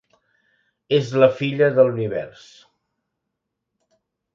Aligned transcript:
És 0.99 1.11
la 1.25 1.29
filla 1.41 1.69
de 1.77 1.85
l'univers. 1.89 2.51